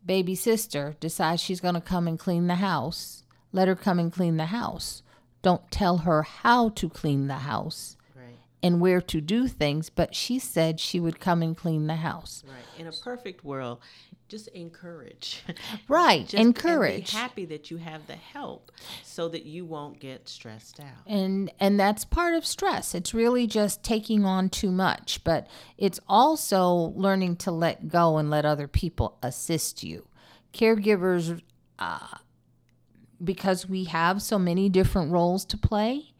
baby 0.05 0.35
sister 0.35 0.97
decides 1.01 1.41
she's 1.41 1.61
going 1.61 1.75
to 1.75 1.81
come 1.81 2.09
and 2.09 2.19
clean 2.19 2.47
the 2.47 2.57
house, 2.57 3.23
let 3.53 3.69
her 3.69 3.77
come 3.77 3.99
and 3.99 4.13
clean 4.13 4.37
the 4.37 4.47
house. 4.47 5.03
Don't 5.43 5.71
tell 5.71 5.99
her 5.99 6.23
how 6.23 6.71
to 6.71 6.89
clean 6.89 7.29
the 7.29 7.35
house. 7.35 7.97
And 8.63 8.81
where 8.81 9.01
to 9.01 9.21
do 9.21 9.47
things, 9.49 9.89
but 9.91 10.15
she 10.15 10.39
said 10.39 10.81
she 10.81 10.99
would 10.99 11.21
come 11.21 11.43
and 11.43 11.57
clean 11.57 11.87
the 11.87 11.97
house. 11.97 12.43
Right. 12.47 12.81
In 12.81 12.87
a 12.89 12.93
perfect 12.93 13.45
world, 13.45 13.79
just 14.29 14.49
encourage. 14.49 15.43
Right, 15.89 16.23
Just- 16.23 16.35
and 16.35 16.47
encourage. 16.49 17.13
be 17.13 17.17
happy 17.17 17.45
that 17.47 17.71
you 17.71 17.77
have 17.79 18.07
the 18.09 18.17
help, 18.17 18.71
so 19.05 19.29
that 19.29 19.47
you 19.47 19.65
won't 19.65 20.01
get 20.01 20.29
stressed 20.29 20.81
out. 20.81 21.07
and 21.07 21.51
and 21.61 21.79
that's 21.81 22.05
part 22.05 22.35
of 22.35 22.45
stress 22.45 22.95
it's 22.95 23.15
really 23.15 23.47
just 23.47 23.83
taking 23.83 24.25
on 24.27 24.49
too 24.51 24.71
much 24.71 25.23
but 25.25 25.47
it's 25.79 25.99
also 26.09 26.93
learning 26.97 27.37
to 27.37 27.51
let 27.51 27.89
go 27.89 28.19
and 28.19 28.29
let 28.31 28.45
other 28.45 28.69
people 28.69 29.17
assist 29.23 29.83
you 29.83 30.07
caregivers 30.53 31.41
uh, 31.79 32.19
because 33.23 33.69
we 33.69 33.85
have 33.85 34.21
so 34.23 34.39
many 34.39 34.69
different 34.69 35.11
roles 35.11 35.45
to 35.47 35.57
play 35.57 36.13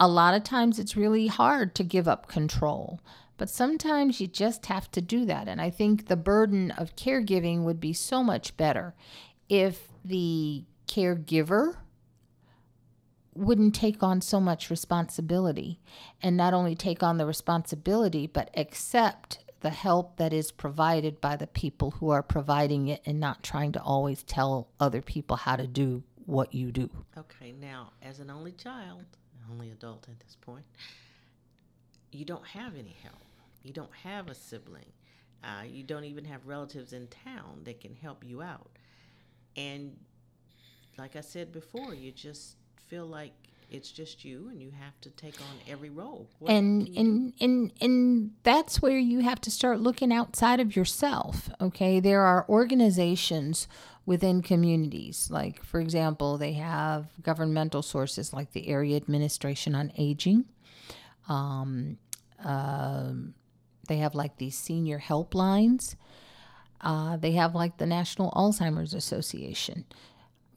a 0.00 0.08
lot 0.08 0.34
of 0.34 0.44
times 0.44 0.78
it's 0.78 0.96
really 0.96 1.26
hard 1.26 1.74
to 1.74 1.84
give 1.84 2.08
up 2.08 2.28
control 2.28 3.00
but 3.36 3.48
sometimes 3.48 4.20
you 4.20 4.26
just 4.26 4.66
have 4.66 4.90
to 4.90 5.00
do 5.00 5.24
that 5.24 5.48
and 5.48 5.60
i 5.60 5.70
think 5.70 6.06
the 6.06 6.16
burden 6.16 6.70
of 6.72 6.96
caregiving 6.96 7.62
would 7.62 7.80
be 7.80 7.92
so 7.92 8.22
much 8.22 8.56
better 8.56 8.94
if 9.48 9.88
the 10.04 10.64
caregiver 10.86 11.76
wouldn't 13.34 13.74
take 13.74 14.02
on 14.02 14.20
so 14.20 14.40
much 14.40 14.68
responsibility 14.68 15.78
and 16.22 16.36
not 16.36 16.52
only 16.52 16.74
take 16.74 17.02
on 17.02 17.18
the 17.18 17.26
responsibility 17.26 18.26
but 18.26 18.50
accept 18.56 19.38
the 19.60 19.70
help 19.70 20.16
that 20.16 20.32
is 20.32 20.52
provided 20.52 21.20
by 21.20 21.36
the 21.36 21.46
people 21.46 21.92
who 21.92 22.10
are 22.10 22.22
providing 22.22 22.88
it 22.88 23.02
and 23.04 23.18
not 23.18 23.42
trying 23.42 23.72
to 23.72 23.82
always 23.82 24.22
tell 24.22 24.68
other 24.78 25.02
people 25.02 25.36
how 25.36 25.56
to 25.56 25.66
do 25.66 26.02
what 26.26 26.54
you 26.54 26.70
do. 26.70 26.88
Okay, 27.16 27.52
now 27.52 27.92
as 28.02 28.20
an 28.20 28.30
only 28.30 28.52
child, 28.52 29.04
only 29.50 29.70
adult 29.70 30.08
at 30.08 30.20
this 30.20 30.36
point, 30.40 30.64
you 32.12 32.24
don't 32.24 32.46
have 32.46 32.74
any 32.76 32.96
help. 33.02 33.16
You 33.62 33.72
don't 33.72 33.94
have 34.02 34.28
a 34.28 34.34
sibling. 34.34 34.92
Uh, 35.44 35.64
you 35.66 35.82
don't 35.82 36.04
even 36.04 36.24
have 36.24 36.46
relatives 36.46 36.92
in 36.92 37.06
town 37.08 37.60
that 37.64 37.80
can 37.80 37.94
help 37.94 38.24
you 38.24 38.42
out. 38.42 38.70
And 39.56 39.96
like 40.96 41.16
I 41.16 41.20
said 41.20 41.52
before, 41.52 41.94
you 41.94 42.10
just 42.10 42.56
feel 42.88 43.06
like 43.06 43.32
it's 43.70 43.90
just 43.90 44.24
you 44.24 44.48
and 44.50 44.60
you 44.62 44.70
have 44.80 44.98
to 45.02 45.10
take 45.10 45.40
on 45.40 45.72
every 45.72 45.90
role. 45.90 46.28
What 46.38 46.50
and 46.50 46.88
you 46.88 46.94
do? 46.94 47.00
and 47.00 47.32
and 47.40 47.72
and 47.80 48.30
that's 48.42 48.80
where 48.80 48.98
you 48.98 49.20
have 49.20 49.40
to 49.42 49.50
start 49.50 49.80
looking 49.80 50.12
outside 50.12 50.60
of 50.60 50.74
yourself 50.74 51.50
okay 51.60 52.00
there 52.00 52.22
are 52.22 52.46
organizations 52.48 53.68
within 54.06 54.40
communities 54.40 55.28
like 55.30 55.62
for 55.62 55.80
example 55.80 56.38
they 56.38 56.54
have 56.54 57.06
governmental 57.22 57.82
sources 57.82 58.32
like 58.32 58.52
the 58.52 58.68
area 58.68 58.96
administration 58.96 59.74
on 59.74 59.92
aging 59.98 60.46
um, 61.28 61.98
um, 62.42 63.34
they 63.86 63.98
have 63.98 64.14
like 64.14 64.38
these 64.38 64.56
senior 64.56 64.98
helplines 64.98 65.94
uh, 66.80 67.16
they 67.16 67.32
have 67.32 67.54
like 67.54 67.76
the 67.76 67.86
national 67.86 68.30
alzheimer's 68.30 68.94
association 68.94 69.84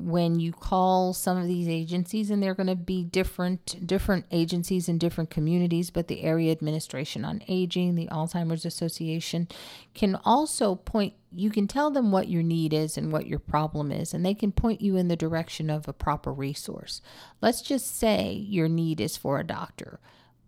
when 0.04 0.40
you 0.40 0.52
call 0.52 1.14
some 1.14 1.38
of 1.38 1.48
these 1.48 1.68
agencies 1.68 2.30
and 2.30 2.42
they're 2.42 2.56
going 2.56 2.68
to 2.68 2.76
be 2.76 3.04
different 3.04 3.86
different 3.86 4.26
agencies 4.32 4.90
in 4.90 4.98
different 4.98 5.30
communities 5.30 5.90
but 5.90 6.08
the 6.08 6.24
area 6.24 6.52
administration 6.52 7.24
on 7.24 7.42
aging 7.48 7.96
the 7.96 8.08
alzheimer's 8.08 8.66
association 8.66 9.48
can 9.94 10.16
also 10.26 10.76
point 10.76 11.14
you 11.34 11.50
can 11.50 11.68
tell 11.68 11.90
them 11.90 12.12
what 12.12 12.28
your 12.28 12.44
need 12.44 12.74
is 12.74 12.98
and 12.98 13.12
what 13.12 13.28
your 13.28 13.40
problem 13.40 13.92
is 13.92 14.14
and 14.14 14.26
they 14.26 14.34
can 14.34 14.52
point 14.52 14.82
you 14.82 14.98
in 14.98 15.08
the 15.08 15.16
direction 15.16 15.70
of 15.70 15.88
a 15.88 15.94
proper 15.94 16.34
resource. 16.34 17.02
Let's 17.42 17.62
just 17.62 17.96
say 17.98 18.34
your 18.34 18.68
need 18.68 19.00
is 19.00 19.18
for 19.18 19.40
a 19.40 19.48
doctor. 19.48 20.00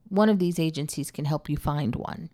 One 0.09 0.29
of 0.29 0.39
these 0.39 0.59
agencies 0.59 1.11
can 1.11 1.25
help 1.25 1.49
you 1.49 1.57
find 1.57 1.95
one 1.95 2.29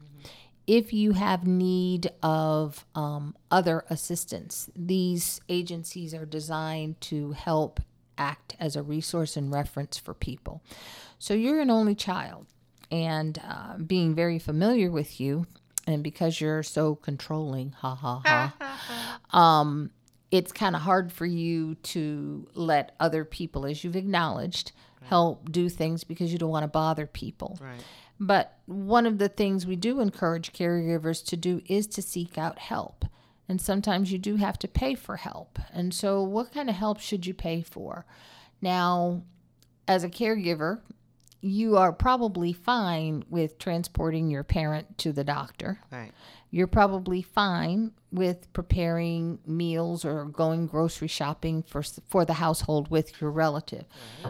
if 0.70 0.94
you 0.94 1.14
have 1.14 1.48
need 1.48 2.12
of 2.22 2.86
um, 2.94 3.36
other 3.50 3.84
assistance, 3.90 4.70
these 4.76 5.42
agencies 5.50 6.14
are 6.14 6.28
designed 6.28 7.02
to 7.02 7.32
help 7.32 7.80
act 8.20 8.56
as 8.60 8.76
a 8.76 8.84
resource 8.84 9.36
and 9.36 9.52
reference 9.52 9.98
for 9.98 10.14
people. 10.14 10.62
So 11.18 11.34
you're 11.34 11.60
an 11.60 11.72
only 11.72 11.96
child, 11.96 12.46
and 12.92 13.42
uh, 13.44 13.78
being 13.80 14.14
very 14.14 14.38
familiar 14.38 14.92
with 14.92 15.20
you, 15.20 15.48
and 15.88 16.04
because 16.04 16.40
you're 16.40 16.62
so 16.62 16.94
controlling, 16.94 17.72
ha 17.72 17.96
ha 17.96 18.22
ha, 18.24 19.20
um, 19.36 19.90
it's 20.30 20.52
kind 20.52 20.76
of 20.76 20.84
hard 20.84 21.12
for 21.12 21.26
you 21.26 21.74
to 21.82 22.48
let 22.54 22.96
other 23.00 23.26
people, 23.26 23.66
as 23.66 23.84
you've 23.84 23.96
acknowledged, 23.96 24.72
help 25.02 25.52
do 25.52 25.68
things 25.68 26.04
because 26.04 26.32
you 26.32 26.38
don't 26.38 26.52
want 26.52 26.64
to 26.64 26.68
bother 26.68 27.08
people. 27.08 27.58
right. 27.60 27.84
But 28.20 28.58
one 28.66 29.06
of 29.06 29.18
the 29.18 29.30
things 29.30 29.66
we 29.66 29.76
do 29.76 30.00
encourage 30.00 30.52
caregivers 30.52 31.26
to 31.28 31.38
do 31.38 31.62
is 31.68 31.88
to 31.88 32.02
seek 32.02 32.38
out 32.38 32.60
help. 32.60 33.06
And 33.48 33.62
sometimes 33.62 34.12
you 34.12 34.20
do 34.20 34.36
have 34.36 34.60
to 34.60 34.68
pay 34.68 34.94
for 34.94 35.18
help. 35.18 35.58
And 35.74 35.94
so, 35.94 36.22
what 36.22 36.52
kind 36.52 36.70
of 36.70 36.76
help 36.76 37.00
should 37.00 37.26
you 37.26 37.34
pay 37.34 37.62
for? 37.62 38.06
Now, 38.62 39.24
as 39.88 40.04
a 40.04 40.10
caregiver, 40.10 40.82
you 41.42 41.78
are 41.78 41.94
probably 41.94 42.54
fine 42.54 43.24
with 43.30 43.58
transporting 43.58 44.30
your 44.30 44.44
parent 44.44 44.98
to 45.00 45.12
the 45.12 45.24
doctor. 45.24 45.80
Right. 45.92 46.12
You're 46.52 46.68
probably 46.68 47.22
fine 47.22 47.92
with 48.12 48.52
preparing 48.54 49.40
meals 49.46 50.04
or 50.04 50.26
going 50.26 50.68
grocery 50.68 51.08
shopping 51.08 51.64
for 51.64 51.84
for 52.08 52.26
the 52.26 52.34
household 52.34 52.92
with 52.92 53.22
your 53.22 53.32
relative. 53.32 53.86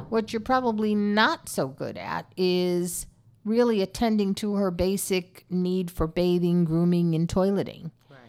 What 0.09 0.31
you're 0.31 0.39
probably 0.39 0.95
not 0.95 1.49
so 1.49 1.67
good 1.67 1.97
at 1.97 2.31
is 2.37 3.07
really 3.49 3.81
attending 3.81 4.35
to 4.35 4.55
her 4.55 4.69
basic 4.71 5.43
need 5.49 5.89
for 5.89 6.07
bathing, 6.07 6.63
grooming, 6.63 7.15
and 7.15 7.27
toileting. 7.27 7.91
Right. 8.09 8.19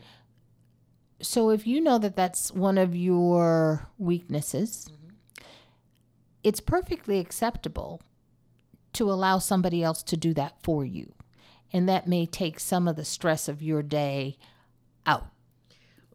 So 1.20 1.50
if 1.50 1.66
you 1.66 1.80
know 1.80 1.98
that 1.98 2.16
that's 2.16 2.50
one 2.50 2.78
of 2.78 2.96
your 2.96 3.86
weaknesses, 3.98 4.88
mm-hmm. 4.90 5.44
it's 6.42 6.60
perfectly 6.60 7.18
acceptable 7.18 8.00
to 8.94 9.10
allow 9.10 9.38
somebody 9.38 9.84
else 9.84 10.02
to 10.04 10.16
do 10.16 10.34
that 10.34 10.56
for 10.62 10.84
you. 10.84 11.12
And 11.72 11.88
that 11.88 12.08
may 12.08 12.26
take 12.26 12.58
some 12.58 12.88
of 12.88 12.96
the 12.96 13.04
stress 13.04 13.46
of 13.46 13.62
your 13.62 13.82
day 13.82 14.38
out. 15.06 15.28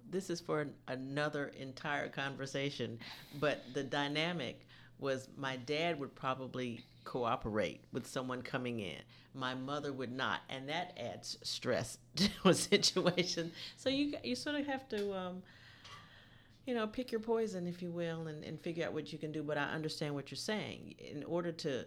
this 0.09 0.29
is 0.29 0.39
for 0.39 0.61
an, 0.61 0.73
another 0.87 1.51
entire 1.59 2.09
conversation, 2.09 2.99
but 3.39 3.61
the 3.73 3.83
dynamic 3.83 4.64
was 4.99 5.27
my 5.37 5.55
dad 5.57 5.99
would 5.99 6.15
probably 6.15 6.81
cooperate 7.03 7.81
with 7.91 8.07
someone 8.07 8.41
coming 8.41 8.79
in. 8.79 8.97
My 9.33 9.53
mother 9.53 9.91
would 9.93 10.11
not, 10.11 10.41
and 10.49 10.67
that 10.69 10.97
adds 10.97 11.37
stress 11.43 11.97
to 12.15 12.29
a 12.45 12.53
situation. 12.53 13.51
So 13.77 13.89
you 13.89 14.15
you 14.23 14.35
sort 14.35 14.55
of 14.55 14.65
have 14.67 14.87
to, 14.89 15.17
um, 15.17 15.43
you 16.65 16.73
know, 16.73 16.87
pick 16.87 17.11
your 17.11 17.21
poison, 17.21 17.67
if 17.67 17.81
you 17.81 17.91
will, 17.91 18.27
and, 18.27 18.43
and 18.43 18.59
figure 18.59 18.85
out 18.85 18.93
what 18.93 19.11
you 19.11 19.19
can 19.19 19.31
do. 19.31 19.43
But 19.43 19.57
I 19.57 19.65
understand 19.65 20.15
what 20.15 20.31
you're 20.31 20.37
saying. 20.37 20.95
In 20.97 21.23
order 21.23 21.51
to 21.51 21.85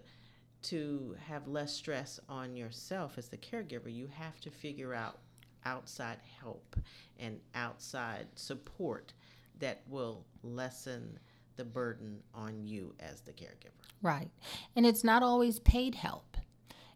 to 0.61 1.17
have 1.27 1.47
less 1.47 1.73
stress 1.73 2.19
on 2.29 2.57
yourself 2.57 3.17
as 3.17 3.29
the 3.29 3.37
caregiver, 3.37 3.93
you 3.95 4.09
have 4.13 4.41
to 4.41 4.51
figure 4.51 4.93
out 4.93 5.19
outside 5.65 6.19
help 6.41 6.77
and 7.19 7.39
outside 7.55 8.27
support 8.35 9.13
that 9.59 9.83
will 9.89 10.25
lessen 10.43 11.19
the 11.59 11.65
burden 11.65 12.21
on 12.35 12.67
you 12.67 12.95
as 12.99 13.21
the 13.21 13.33
caregiver. 13.33 13.85
Right. 14.01 14.31
And 14.75 14.87
it's 14.87 15.05
not 15.05 15.23
always 15.23 15.59
paid 15.59 15.97
help. 15.97 16.39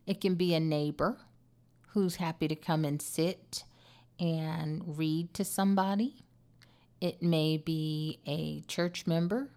It 0.06 0.20
can 0.20 0.36
be 0.36 0.54
a 0.54 0.60
neighbor 0.60 1.18
who's 1.88 2.16
happy 2.16 2.48
to 2.48 2.56
come 2.56 2.86
and 2.86 3.02
sit 3.02 3.64
and 4.18 4.96
read 4.96 5.34
to 5.34 5.44
somebody. 5.44 6.24
It 7.00 7.22
may 7.22 7.58
be 7.58 8.20
a 8.26 8.62
church 8.62 9.06
member 9.06 9.50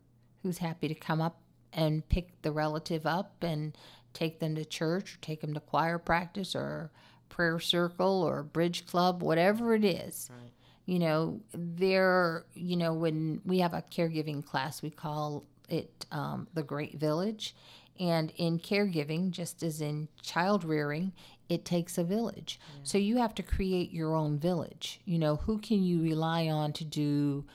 who's 0.44 0.58
happy 0.58 0.88
to 0.88 0.96
come 0.96 1.22
up 1.22 1.40
and 1.72 2.08
pick 2.10 2.42
the 2.42 2.52
relative 2.52 3.06
up 3.06 3.44
and 3.44 3.78
take 4.14 4.40
them 4.40 4.56
to 4.56 4.66
church 4.66 5.16
or 5.16 5.18
take 5.22 5.42
them 5.42 5.54
to 5.54 5.60
choir 5.60 5.98
practice 6.00 6.56
or 6.56 6.92
prayer 7.30 7.60
circle 7.60 8.24
or 8.24 8.44
bridge 8.44 8.86
club, 8.86 9.22
whatever 9.22 9.76
it 9.76 9.86
is. 9.86 10.30
Right. 10.32 10.52
You 10.86 11.00
know, 11.00 11.42
there, 11.54 12.46
you 12.54 12.78
know, 12.78 12.94
when 12.94 13.42
we 13.46 13.60
have 13.60 13.74
a 13.74 13.82
caregiving 13.82 14.46
class, 14.46 14.82
we 14.82 14.90
call 14.90 15.44
it 15.68 16.06
um, 16.12 16.48
the 16.54 16.64
Great 16.64 17.00
Village. 17.00 17.56
And 18.00 18.32
in 18.36 18.60
caregiving, 18.60 19.32
just 19.32 19.64
as 19.64 19.82
in 19.82 20.10
child 20.22 20.64
rearing, 20.64 21.14
it 21.48 21.64
takes 21.64 21.98
a 21.98 22.04
village. 22.04 22.60
So 22.84 22.98
you 22.98 23.18
have 23.18 23.34
to 23.36 23.44
create 23.44 23.92
your 23.92 24.16
own 24.16 24.38
village. 24.38 25.00
You 25.06 25.18
know, 25.18 25.38
who 25.38 25.60
can 25.60 25.84
you 25.84 26.02
rely 26.02 26.48
on 26.48 26.74
to 26.74 26.84
do 26.84 27.46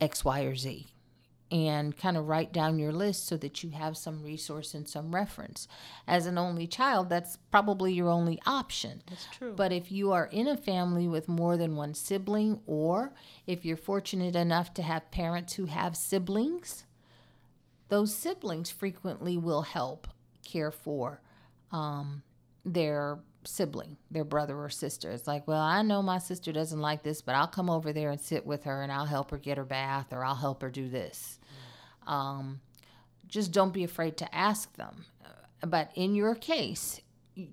X, 0.00 0.24
Y, 0.24 0.42
or 0.42 0.54
Z? 0.54 0.86
And 1.50 1.96
kind 1.96 2.16
of 2.16 2.28
write 2.28 2.52
down 2.52 2.78
your 2.78 2.92
list 2.92 3.26
so 3.26 3.36
that 3.38 3.64
you 3.64 3.70
have 3.70 3.96
some 3.96 4.22
resource 4.22 4.72
and 4.72 4.88
some 4.88 5.12
reference. 5.12 5.66
As 6.06 6.26
an 6.26 6.38
only 6.38 6.68
child, 6.68 7.08
that's 7.08 7.38
probably 7.50 7.92
your 7.92 8.08
only 8.08 8.40
option. 8.46 9.02
That's 9.08 9.26
true. 9.32 9.54
But 9.56 9.72
if 9.72 9.90
you 9.90 10.12
are 10.12 10.26
in 10.26 10.46
a 10.46 10.56
family 10.56 11.08
with 11.08 11.26
more 11.26 11.56
than 11.56 11.74
one 11.74 11.94
sibling, 11.94 12.60
or 12.66 13.12
if 13.48 13.64
you're 13.64 13.76
fortunate 13.76 14.36
enough 14.36 14.72
to 14.74 14.82
have 14.82 15.10
parents 15.10 15.54
who 15.54 15.66
have 15.66 15.96
siblings, 15.96 16.84
those 17.88 18.14
siblings 18.14 18.70
frequently 18.70 19.36
will 19.36 19.62
help 19.62 20.06
care 20.44 20.70
for 20.70 21.20
um, 21.72 22.22
their 22.64 23.18
sibling, 23.44 23.96
their 24.10 24.24
brother 24.24 24.56
or 24.56 24.68
sister. 24.68 25.10
It's 25.10 25.26
like, 25.26 25.48
well, 25.48 25.60
I 25.60 25.82
know 25.82 26.02
my 26.02 26.18
sister 26.18 26.52
doesn't 26.52 26.80
like 26.80 27.02
this, 27.02 27.22
but 27.22 27.34
I'll 27.34 27.46
come 27.48 27.70
over 27.70 27.92
there 27.92 28.10
and 28.10 28.20
sit 28.20 28.46
with 28.46 28.64
her 28.64 28.82
and 28.82 28.92
I'll 28.92 29.06
help 29.06 29.30
her 29.30 29.38
get 29.38 29.58
her 29.58 29.64
bath 29.64 30.12
or 30.12 30.24
I'll 30.24 30.36
help 30.36 30.62
her 30.62 30.70
do 30.70 30.88
this. 30.88 31.38
Um, 32.06 32.60
just 33.26 33.52
don't 33.52 33.72
be 33.72 33.84
afraid 33.84 34.16
to 34.18 34.34
ask 34.34 34.74
them. 34.76 35.04
Uh, 35.24 35.66
But 35.66 35.90
in 35.94 36.14
your 36.14 36.34
case, 36.34 37.00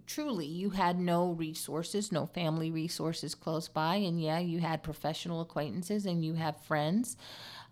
truly, 0.05 0.45
you 0.45 0.71
had 0.71 0.99
no 0.99 1.31
resources, 1.31 2.11
no 2.11 2.25
family 2.25 2.71
resources 2.71 3.35
close 3.35 3.67
by, 3.67 3.95
and 3.95 4.21
yeah, 4.21 4.39
you 4.39 4.59
had 4.59 4.83
professional 4.83 5.41
acquaintances 5.41 6.05
and 6.05 6.25
you 6.25 6.33
have 6.33 6.59
friends. 6.61 7.17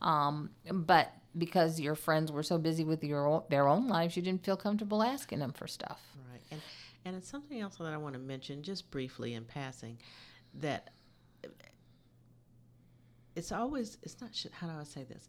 Um, 0.01 0.51
but 0.71 1.11
because 1.37 1.79
your 1.79 1.95
friends 1.95 2.31
were 2.31 2.43
so 2.43 2.57
busy 2.57 2.83
with 2.83 3.03
your 3.03 3.27
own, 3.27 3.43
their 3.49 3.67
own 3.67 3.87
lives, 3.87 4.15
you 4.15 4.21
didn't 4.21 4.45
feel 4.45 4.57
comfortable 4.57 5.03
asking 5.03 5.39
them 5.39 5.51
for 5.51 5.67
stuff. 5.67 6.01
Right. 6.31 6.41
And 6.51 6.61
and 7.05 7.15
it's 7.15 7.29
something 7.29 7.59
else 7.59 7.75
that 7.77 7.93
I 7.93 7.97
want 7.97 8.13
to 8.13 8.19
mention 8.19 8.63
just 8.63 8.89
briefly 8.89 9.33
in 9.33 9.45
passing 9.45 9.99
that 10.55 10.89
it's 13.35 13.51
always 13.51 13.97
it's 14.01 14.19
not 14.21 14.31
how 14.53 14.67
do 14.67 14.73
I 14.79 14.83
say 14.83 15.03
this? 15.03 15.27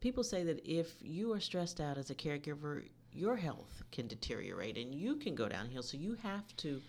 People 0.00 0.24
say 0.24 0.42
that 0.44 0.60
if 0.64 0.94
you 1.00 1.32
are 1.32 1.40
stressed 1.40 1.80
out 1.80 1.98
as 1.98 2.10
a 2.10 2.14
caregiver, 2.14 2.84
your 3.12 3.36
health 3.36 3.82
can 3.92 4.06
deteriorate 4.06 4.78
and 4.78 4.94
you 4.94 5.16
can 5.16 5.34
go 5.34 5.48
downhill. 5.48 5.82
So 5.82 5.96
you 5.96 6.16
have 6.22 6.56
to 6.58 6.80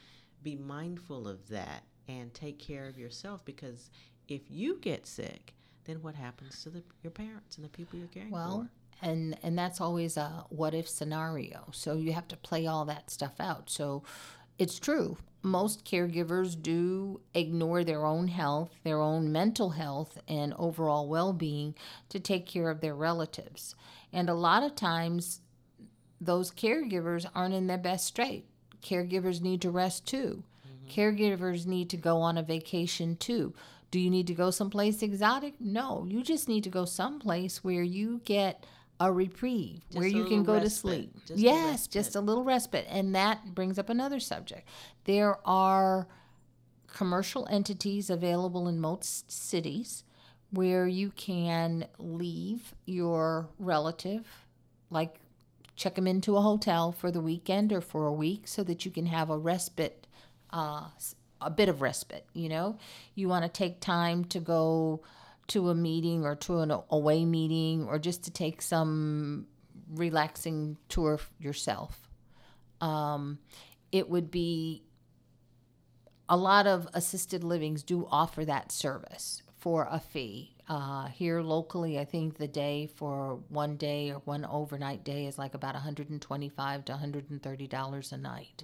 be 0.44 0.56
mindful 0.56 1.28
of 1.28 1.48
that 1.50 1.84
and 2.08 2.34
take 2.34 2.60
care 2.60 2.88
of 2.88 2.98
yourself 2.98 3.44
because 3.46 3.90
if 4.28 4.42
you 4.50 4.78
get 4.80 5.06
sick, 5.06 5.54
then 5.86 6.02
what 6.02 6.16
happens 6.16 6.64
to 6.64 6.70
the, 6.70 6.84
your 7.04 7.12
parents 7.12 7.56
and 7.58 7.66
the 7.66 7.70
people 7.70 8.00
you're 8.00 8.08
caring 8.08 8.30
for? 8.30 8.36
Well, 8.36 8.70
for? 9.02 9.06
and 9.08 9.38
and 9.44 9.58
that's 9.58 9.82
always 9.82 10.18
a 10.18 10.46
what 10.50 10.74
if 10.74 10.88
scenario. 10.88 11.68
So 11.72 11.96
you 11.96 12.14
have 12.14 12.28
to 12.30 12.38
play 12.38 12.68
all 12.68 12.86
that 12.86 13.10
stuff 13.10 13.40
out. 13.40 13.70
So 13.70 14.04
it's 14.58 14.80
true. 14.80 15.18
Most 15.44 15.86
caregivers 15.86 16.62
do 16.62 17.22
ignore 17.34 17.84
their 17.84 18.06
own 18.06 18.28
health, 18.28 18.72
their 18.84 19.00
own 19.00 19.32
mental 19.32 19.72
health, 19.72 20.20
and 20.28 20.54
overall 20.58 21.08
well 21.08 21.34
being 21.34 21.76
to 22.10 22.20
take 22.20 22.46
care 22.46 22.70
of 22.70 22.82
their 22.82 22.96
relatives. 22.96 23.76
And 24.14 24.30
a 24.30 24.36
lot 24.36 24.64
of 24.64 24.76
times, 24.76 25.42
those 26.20 26.52
caregivers 26.52 27.26
aren't 27.34 27.56
in 27.56 27.68
their 27.68 27.80
best 27.80 28.06
state. 28.06 28.46
Caregivers 28.84 29.42
need 29.42 29.62
to 29.62 29.72
rest 29.72 30.06
too. 30.06 30.44
Mm-hmm. 30.68 31.00
Caregivers 31.00 31.66
need 31.66 31.90
to 31.90 31.98
go 31.98 32.18
on 32.18 32.38
a 32.38 32.44
vacation 32.44 33.16
too. 33.16 33.54
Do 33.90 34.00
you 34.00 34.10
need 34.10 34.28
to 34.28 34.34
go 34.34 34.52
someplace 34.52 35.02
exotic? 35.02 35.56
No, 35.60 36.06
you 36.08 36.24
just 36.24 36.48
need 36.48 36.64
to 36.64 36.70
go 36.70 36.86
someplace 36.86 37.64
where 37.64 37.84
you 37.84 38.22
get 38.24 38.66
a 39.02 39.12
reprieve, 39.12 39.82
where 39.94 40.04
Just 40.04 40.16
a 40.16 40.18
you 40.18 40.26
can 40.26 40.44
go 40.44 40.60
to 40.60 40.70
sleep. 40.70 41.12
Just 41.26 41.40
a 41.40 41.42
yes, 41.42 41.88
just 41.88 42.16
a 42.16 42.22
little 42.22 42.44
respite. 42.44 42.86
And 42.88 43.16
that 43.16 43.56
brings 43.56 43.80
up 43.80 43.90
another 43.90 44.20
subject. 44.20 44.68
There 45.06 45.38
are 45.44 46.08
commercial 46.86 47.48
entities 47.50 48.12
available 48.12 48.68
in 48.68 48.80
most 48.80 49.32
cities 49.32 50.04
where 50.52 50.86
you 50.86 51.10
can 51.16 51.88
leave 51.98 52.76
your 52.86 53.50
relative, 53.58 54.28
like 54.92 55.16
check 55.76 55.96
them 55.96 56.06
into 56.06 56.38
a 56.38 56.42
hotel 56.42 56.92
for 56.92 57.10
the 57.10 57.22
weekend 57.22 57.74
or 57.74 57.82
for 57.82 58.06
a 58.06 58.14
week 58.14 58.48
so 58.48 58.64
that 58.64 58.86
you 58.86 58.92
can 58.92 59.08
have 59.08 59.32
a 59.32 59.38
respite, 59.38 60.06
uh, 60.52 60.84
a 61.40 61.50
bit 61.50 61.70
of 61.70 61.82
respite. 61.82 62.28
You 62.34 62.50
know, 62.50 62.78
you 63.16 63.28
want 63.28 63.46
to 63.46 63.50
take 63.50 63.80
time 63.80 64.26
to 64.26 64.40
go 64.40 65.02
to 65.52 65.70
a 65.70 65.76
meeting 65.76 66.26
or 66.26 66.36
to 66.36 66.60
an 66.60 66.72
away 66.90 67.26
meeting 67.26 67.86
or 67.86 68.00
just 68.00 68.24
to 68.24 68.32
take 68.32 68.62
some 68.62 69.48
relaxing 69.94 70.78
tour 70.88 71.20
yourself. 71.40 72.10
Um, 72.80 73.40
it 73.92 74.10
would 74.10 74.32
be 74.32 74.84
a 76.30 76.38
lot 76.38 76.68
of 76.68 76.88
assisted 76.94 77.44
livings 77.44 77.84
do 77.84 78.08
offer 78.10 78.46
that 78.46 78.72
service 78.72 79.44
for 79.58 79.88
a 79.92 80.00
fee. 80.00 80.56
Uh, 80.70 81.08
here 81.08 81.42
locally, 81.42 82.00
I 82.00 82.06
think 82.06 82.38
the 82.38 82.48
day 82.48 82.88
for 82.96 83.40
one 83.50 83.76
day 83.76 84.12
or 84.12 84.22
one 84.24 84.46
overnight 84.46 85.04
day 85.04 85.26
is 85.26 85.38
like 85.38 85.54
about 85.54 85.74
125 85.74 86.86
to 86.86 86.92
130 86.94 87.68
dollars 87.68 88.14
a 88.14 88.18
night. 88.18 88.64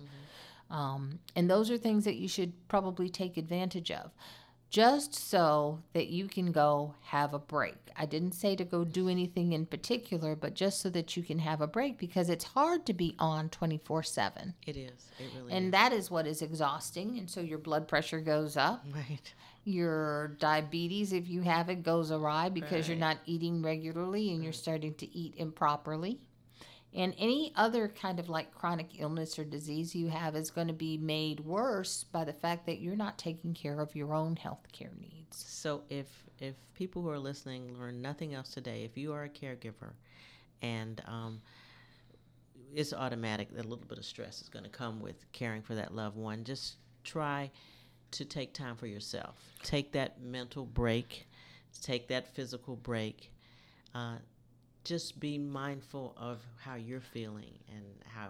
Um, 0.69 1.19
and 1.35 1.49
those 1.49 1.69
are 1.69 1.77
things 1.77 2.05
that 2.05 2.15
you 2.15 2.27
should 2.29 2.53
probably 2.69 3.09
take 3.09 3.35
advantage 3.35 3.91
of 3.91 4.11
just 4.69 5.15
so 5.15 5.79
that 5.93 6.07
you 6.07 6.27
can 6.27 6.51
go 6.51 6.93
have 7.03 7.33
a 7.33 7.39
break. 7.39 7.75
I 7.95 8.05
didn't 8.05 8.33
say 8.33 8.55
to 8.57 8.63
go 8.65 8.83
do 8.83 9.07
anything 9.09 9.53
in 9.53 9.65
particular, 9.65 10.35
but 10.35 10.53
just 10.53 10.81
so 10.81 10.89
that 10.91 11.15
you 11.17 11.23
can 11.23 11.39
have 11.39 11.61
a 11.61 11.67
break 11.67 11.97
because 11.97 12.29
it's 12.29 12.43
hard 12.43 12.85
to 12.85 12.93
be 12.93 13.15
on 13.17 13.49
24 13.49 14.03
7. 14.03 14.53
It 14.67 14.77
is. 14.77 15.09
It 15.19 15.29
really 15.35 15.53
And 15.53 15.65
is. 15.67 15.71
that 15.71 15.93
is 15.93 16.11
what 16.11 16.27
is 16.27 16.41
exhausting. 16.41 17.17
And 17.17 17.29
so 17.29 17.41
your 17.41 17.57
blood 17.59 17.87
pressure 17.87 18.19
goes 18.21 18.57
up. 18.57 18.83
right. 18.93 19.33
Your 19.63 20.29
diabetes, 20.39 21.11
if 21.11 21.27
you 21.27 21.41
have 21.41 21.69
it, 21.69 21.83
goes 21.83 22.09
awry 22.11 22.47
because 22.49 22.87
you're 22.87 22.97
not 22.97 23.17
eating 23.25 23.61
regularly 23.61 24.31
and 24.31 24.41
you're 24.41 24.53
starting 24.53 24.93
to 24.95 25.17
eat 25.17 25.33
improperly. 25.37 26.19
And 26.93 27.13
any 27.17 27.51
other 27.55 27.89
kind 27.89 28.19
of 28.19 28.29
like 28.29 28.53
chronic 28.53 28.99
illness 28.99 29.37
or 29.37 29.43
disease 29.43 29.93
you 29.93 30.07
have 30.07 30.35
is 30.35 30.49
going 30.49 30.67
to 30.67 30.73
be 30.73 30.97
made 30.97 31.41
worse 31.41 32.05
by 32.05 32.23
the 32.23 32.33
fact 32.33 32.65
that 32.65 32.79
you're 32.79 32.95
not 32.95 33.17
taking 33.17 33.53
care 33.53 33.79
of 33.79 33.95
your 33.95 34.13
own 34.13 34.35
health 34.35 34.65
care 34.71 34.93
needs. 34.99 35.37
So 35.37 35.83
if 35.89 36.07
if 36.39 36.55
people 36.75 37.01
who 37.01 37.09
are 37.09 37.19
listening 37.19 37.77
learn 37.77 38.01
nothing 38.01 38.33
else 38.33 38.49
today, 38.49 38.83
if 38.83 38.97
you 38.97 39.11
are 39.13 39.23
a 39.23 39.29
caregiver, 39.29 39.93
and 40.61 41.01
um, 41.07 41.41
it's 42.73 42.93
automatic 42.93 43.53
that 43.55 43.65
a 43.65 43.67
little 43.67 43.85
bit 43.85 43.97
of 43.97 44.05
stress 44.05 44.41
is 44.41 44.49
going 44.49 44.63
to 44.63 44.69
come 44.69 44.99
with 45.01 45.31
caring 45.31 45.61
for 45.61 45.75
that 45.75 45.93
loved 45.93 46.15
one, 46.15 46.43
just 46.43 46.77
try 47.03 47.49
to 48.11 48.25
take 48.25 48.53
time 48.53 48.75
for 48.75 48.87
yourself. 48.87 49.35
Take 49.63 49.91
that 49.93 50.21
mental 50.21 50.65
break. 50.65 51.27
Take 51.81 52.07
that 52.07 52.33
physical 52.33 52.75
break. 52.75 53.31
Uh, 53.93 54.15
just 54.87 55.19
be 55.19 55.37
mindful 55.37 56.15
of 56.15 56.41
how 56.57 56.75
you're 56.75 57.01
feeling 57.01 57.59
and 57.75 57.83
how 58.05 58.29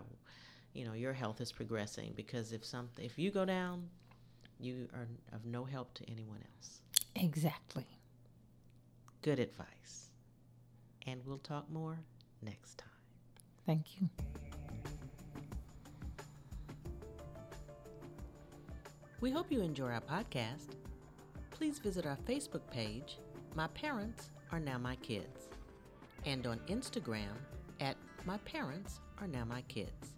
you 0.73 0.83
know 0.85 0.93
your 0.93 1.13
health 1.13 1.39
is 1.39 1.51
progressing 1.51 2.13
because 2.15 2.51
if 2.51 2.65
something 2.65 3.05
if 3.05 3.19
you 3.19 3.29
go 3.29 3.45
down 3.45 3.87
you 4.59 4.87
are 4.95 5.07
of 5.33 5.45
no 5.45 5.63
help 5.63 5.93
to 5.93 6.03
anyone 6.09 6.39
else. 6.55 6.81
Exactly. 7.15 7.85
good 9.21 9.39
advice. 9.39 10.09
And 11.05 11.21
we'll 11.25 11.37
talk 11.37 11.69
more 11.69 11.99
next 12.41 12.79
time. 12.79 12.89
Thank 13.65 14.01
you. 14.01 14.09
we 19.21 19.29
hope 19.29 19.51
you 19.51 19.61
enjoy 19.61 19.89
our 19.91 20.01
podcast. 20.01 20.75
Please 21.51 21.77
visit 21.77 22.05
our 22.05 22.17
facebook 22.27 22.61
page 22.71 23.19
my 23.55 23.67
parents 23.69 24.29
are 24.51 24.59
now 24.59 24.77
my 24.77 24.95
kids 24.97 25.49
and 26.25 26.45
on 26.47 26.60
instagram 26.67 27.36
at 27.80 27.95
my 28.25 28.38
parents 28.39 28.99
are 29.21 29.27
now 29.27 29.45
my 29.45 29.62
kids. 29.63 30.15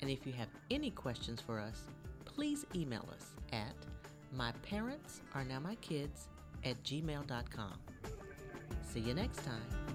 And 0.00 0.10
if 0.10 0.26
you 0.26 0.32
have 0.32 0.48
any 0.70 0.90
questions 0.90 1.40
for 1.40 1.58
us 1.58 1.86
please 2.24 2.66
email 2.74 3.08
us 3.14 3.30
at 3.52 3.74
my 4.32 4.52
parents 4.62 5.22
are 5.34 5.44
now 5.44 5.58
my 5.58 5.74
kids 5.76 6.28
at 6.64 6.82
gmail.com 6.84 7.78
see 8.82 9.00
you 9.00 9.14
next 9.14 9.42
time 9.44 9.85